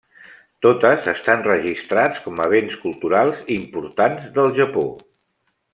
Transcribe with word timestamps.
Totes 0.65 1.09
estan 1.11 1.43
registrats 1.47 2.23
com 2.25 2.41
a 2.45 2.49
Béns 2.55 2.81
Culturals 2.87 3.45
Importants 3.61 4.29
del 4.39 4.55
Japó. 4.63 4.87